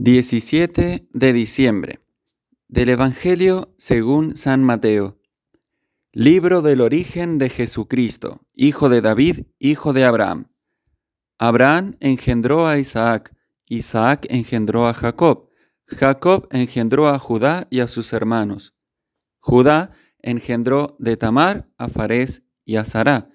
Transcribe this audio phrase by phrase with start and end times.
[0.00, 1.98] 17 de diciembre
[2.68, 5.18] del Evangelio según San Mateo.
[6.12, 10.52] Libro del origen de Jesucristo, hijo de David, hijo de Abraham.
[11.36, 13.34] Abraham engendró a Isaac,
[13.66, 15.48] Isaac engendró a Jacob,
[15.88, 18.76] Jacob engendró a Judá y a sus hermanos.
[19.40, 19.90] Judá
[20.22, 23.30] engendró de Tamar a Farés y a Sará.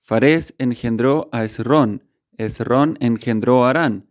[0.00, 2.02] Farés engendró a Esrón,
[2.36, 4.09] Esrón engendró a Arán.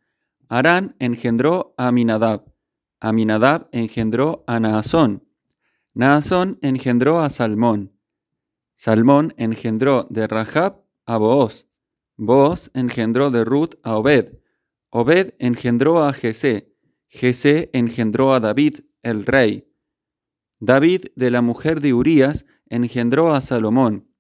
[0.52, 2.52] Arán engendró a Aminadab,
[3.00, 5.24] Aminadab engendró a Naasón,
[5.94, 7.94] Naasón engendró a Salmón,
[8.74, 11.68] Salmón engendró de Rahab a Booz,
[12.18, 14.40] Booz engendró de Ruth a Obed,
[14.90, 16.76] Obed engendró a Jesé,
[17.10, 19.72] Jesé engendró a David, el rey.
[20.60, 24.12] David de la mujer de Urías engendró a Salomón,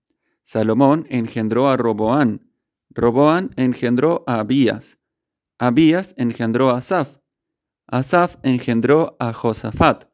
[0.43, 2.51] Salomón engendró a Roboán,
[2.91, 4.98] Roboán engendró a Abías,
[5.61, 7.17] Abías engendró a Asaf,
[7.85, 10.09] Asaf engendró a Josafat,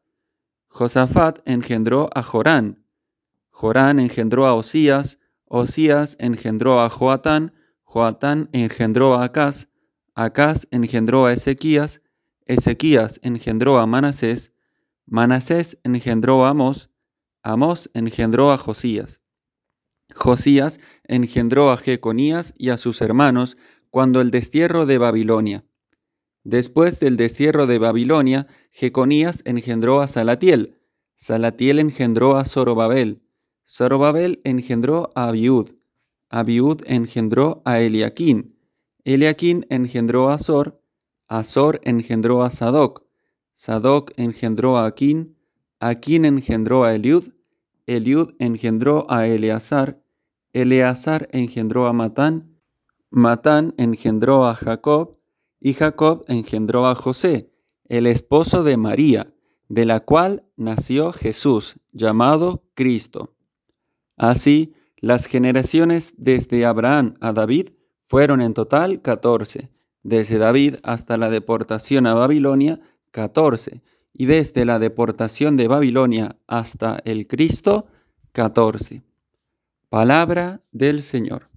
[0.66, 2.84] Josafat engendró a Jorán,
[3.50, 7.52] Jorán engendró a Osías, Osías engendró a Joatán,
[7.84, 9.68] Joatán engendró a Acaz,
[10.16, 12.02] Acaz engendró a Ezequías,
[12.44, 14.52] Ezequías engendró a Manasés,
[15.06, 16.90] Manasés engendró a Amós,
[17.44, 19.20] Amós engendró a Josías.
[20.12, 23.56] Josías engendró a Jeconías y a sus hermanos,
[23.90, 25.64] cuando el destierro de Babilonia.
[26.44, 30.78] Después del destierro de Babilonia, Jeconías engendró a Salatiel,
[31.16, 33.22] Salatiel engendró a Zorobabel,
[33.66, 35.70] Zorobabel engendró a Abiud,
[36.28, 38.56] Abiud engendró a Eliaquín,
[39.04, 40.80] Eliaquín engendró a Azor,
[41.26, 43.04] Azor engendró a Sadoc,
[43.52, 45.36] Sadoc engendró a Aquín,
[45.80, 47.32] Aquín engendró a Eliud,
[47.86, 50.02] Eliud engendró a Eleazar,
[50.52, 52.55] Eleazar engendró a Matán,
[53.16, 55.16] Matán engendró a Jacob,
[55.58, 57.50] y Jacob engendró a José,
[57.88, 59.32] el esposo de María,
[59.70, 63.34] de la cual nació Jesús, llamado Cristo.
[64.18, 67.70] Así, las generaciones desde Abraham a David
[68.04, 69.70] fueron en total catorce,
[70.02, 73.80] desde David hasta la deportación a Babilonia, catorce,
[74.12, 77.86] y desde la deportación de Babilonia hasta el Cristo,
[78.32, 79.04] catorce.
[79.88, 81.55] Palabra del Señor.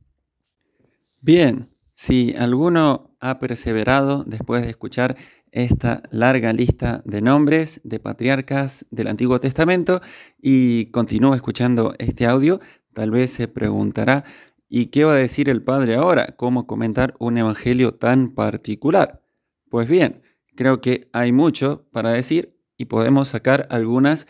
[1.22, 5.18] Bien, si alguno ha perseverado después de escuchar
[5.52, 10.00] esta larga lista de nombres de patriarcas del Antiguo Testamento
[10.42, 12.62] y continúa escuchando este audio,
[12.94, 14.24] tal vez se preguntará,
[14.70, 16.36] ¿y qué va a decir el Padre ahora?
[16.38, 19.22] ¿Cómo comentar un evangelio tan particular?
[19.70, 20.22] Pues bien,
[20.56, 24.26] creo que hay mucho para decir y podemos sacar algunas,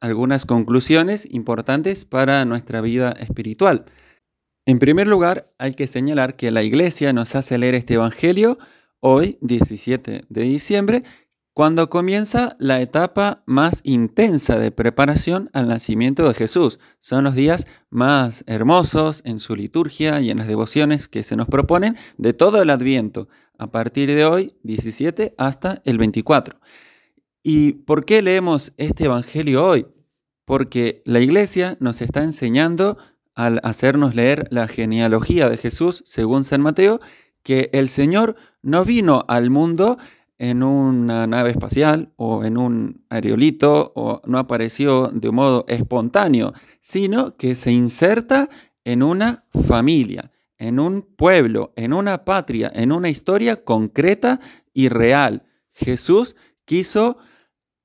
[0.00, 3.86] algunas conclusiones importantes para nuestra vida espiritual.
[4.68, 8.58] En primer lugar, hay que señalar que la iglesia nos hace leer este Evangelio
[9.00, 11.04] hoy, 17 de diciembre,
[11.54, 16.80] cuando comienza la etapa más intensa de preparación al nacimiento de Jesús.
[16.98, 21.46] Son los días más hermosos en su liturgia y en las devociones que se nos
[21.46, 26.60] proponen de todo el adviento, a partir de hoy, 17, hasta el 24.
[27.42, 29.86] ¿Y por qué leemos este Evangelio hoy?
[30.44, 32.98] Porque la iglesia nos está enseñando
[33.38, 36.98] al hacernos leer la genealogía de Jesús según San Mateo,
[37.44, 39.96] que el Señor no vino al mundo
[40.38, 46.52] en una nave espacial o en un aerolito o no apareció de un modo espontáneo,
[46.80, 48.48] sino que se inserta
[48.82, 54.40] en una familia, en un pueblo, en una patria, en una historia concreta
[54.74, 55.44] y real.
[55.70, 56.34] Jesús
[56.64, 57.18] quiso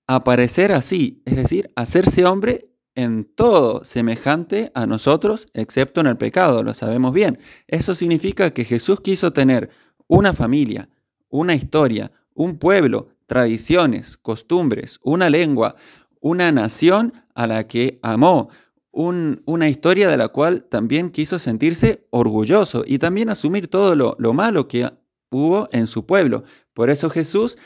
[0.08, 6.64] aparecer así, es decir, hacerse hombre en todo semejante a nosotros, excepto en el pecado,
[6.64, 7.40] lo sabemos bien.
[7.68, 9.70] Eso significa que Jesús quiso tener
[10.08, 10.90] una familia,
[11.30, 15.76] una historia, un pueblo, tradiciones, costumbres, una lengua,
[16.20, 18.50] una nación a la que amó,
[18.92, 24.34] una historia de la cual también quiso sentirse orgulloso y también asumir todo lo, lo
[24.34, 24.92] malo que
[25.32, 26.44] hubo en su pueblo.
[26.74, 27.58] Por eso Jesús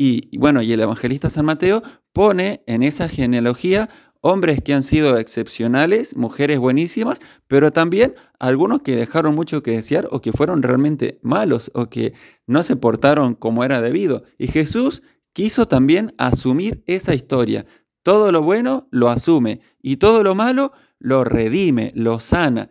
[0.00, 1.82] y bueno, y el evangelista San Mateo
[2.12, 8.96] pone en esa genealogía hombres que han sido excepcionales, mujeres buenísimas, pero también algunos que
[8.96, 12.14] dejaron mucho que desear o que fueron realmente malos o que
[12.46, 14.24] no se portaron como era debido.
[14.38, 17.66] Y Jesús quiso también asumir esa historia.
[18.02, 22.70] Todo lo bueno lo asume y todo lo malo lo redime, lo sana.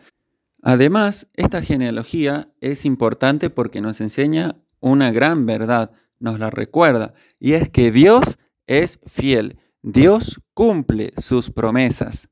[0.62, 7.54] Además, esta genealogía es importante porque nos enseña una gran verdad, nos la recuerda, y
[7.54, 12.30] es que Dios es fiel Dios cumple sus promesas.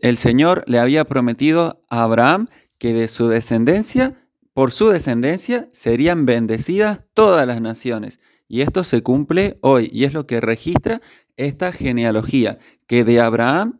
[0.00, 6.26] El Señor le había prometido a Abraham que de su descendencia por su descendencia serían
[6.26, 8.20] bendecidas todas las naciones.
[8.48, 11.00] Y esto se cumple hoy y es lo que registra
[11.38, 13.78] esta genealogía, que de Abraham,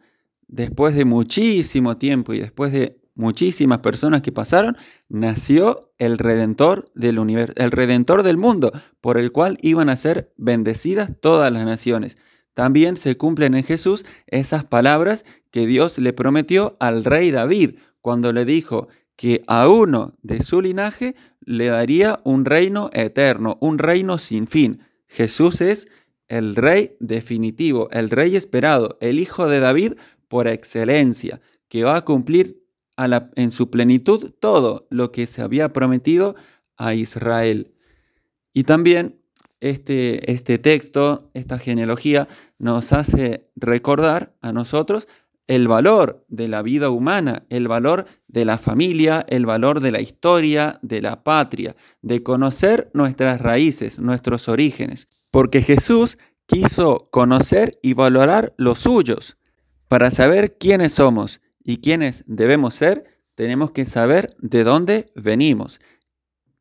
[0.49, 4.79] después de muchísimo tiempo y después de muchísimas personas que pasaron,
[5.11, 8.73] nació el redentor del universo, el redentor del mundo,
[9.03, 12.17] por el cual iban a ser bendecidas todas las naciones.
[12.55, 18.33] También se cumplen en Jesús esas palabras que Dios le prometió al rey David cuando
[18.33, 24.19] le dijo que a uno de su linaje le daría un reino eterno, un reino
[24.19, 24.83] sin fin.
[25.07, 25.89] Jesús es
[26.29, 29.95] el rey definitivo, el rey esperado, el hijo de David
[30.29, 32.65] por excelencia, que va a cumplir
[33.37, 36.35] en su plenitud todo lo que se había prometido
[36.77, 37.75] a Israel.
[38.53, 39.20] Y también
[39.61, 42.29] este, este texto, esta genealogía,
[42.59, 45.09] nos hace recordar a nosotros
[45.47, 50.01] el valor de la vida humana, el valor de la familia, el valor de la
[50.01, 55.09] historia, de la patria, de conocer nuestras raíces, nuestros orígenes.
[55.33, 59.39] Porque Jesús quiso conocer y valorar los suyos.
[59.89, 63.05] Para saber quiénes somos y quiénes debemos ser,
[63.35, 65.81] tenemos que saber de dónde venimos.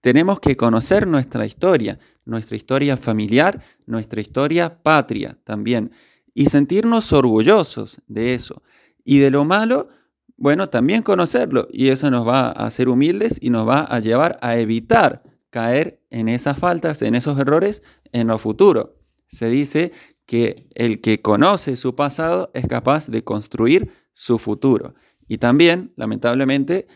[0.01, 5.91] Tenemos que conocer nuestra historia, nuestra historia familiar, nuestra historia patria también,
[6.33, 8.63] y sentirnos orgullosos de eso.
[9.03, 9.89] Y de lo malo,
[10.37, 11.67] bueno, también conocerlo.
[11.71, 16.01] Y eso nos va a hacer humildes y nos va a llevar a evitar caer
[16.09, 18.95] en esas faltas, en esos errores en lo futuro.
[19.27, 19.91] Se dice
[20.25, 24.95] que el que conoce su pasado es capaz de construir su futuro.
[25.27, 26.87] Y también, lamentablemente,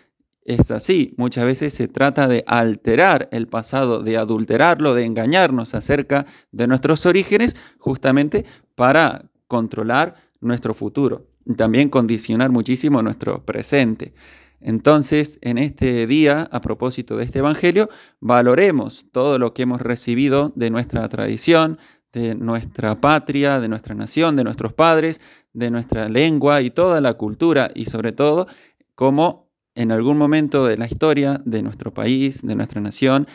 [0.45, 1.13] es así.
[1.17, 7.05] Muchas veces se trata de alterar el pasado, de adulterarlo, de engañarnos acerca de nuestros
[7.05, 8.45] orígenes, justamente
[8.75, 14.13] para controlar nuestro futuro también condicionar muchísimo nuestro presente.
[14.61, 17.89] Entonces, en este día, a propósito de este Evangelio,
[18.21, 21.79] valoremos todo lo que hemos recibido de nuestra tradición,
[22.13, 25.19] de nuestra patria, de nuestra nación, de nuestros padres,
[25.51, 28.47] de nuestra lengua y toda la cultura y sobre todo
[28.95, 29.42] cómo
[29.75, 33.27] en algún momento de la historia de nuestro país, de nuestra nación,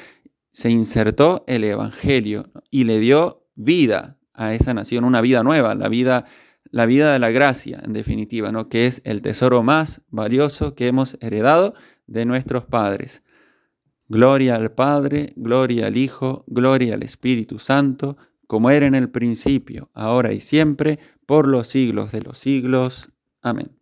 [0.50, 5.88] se insertó el Evangelio y le dio vida a esa nación, una vida nueva, la
[5.88, 6.24] vida
[6.70, 8.68] la vida de la gracia, en definitiva, ¿no?
[8.68, 11.74] que es el tesoro más valioso que hemos heredado
[12.06, 13.22] de nuestros padres.
[14.08, 19.90] Gloria al Padre, gloria al Hijo, gloria al Espíritu Santo, como era en el principio,
[19.92, 23.10] ahora y siempre, por los siglos de los siglos.
[23.42, 23.77] Amén.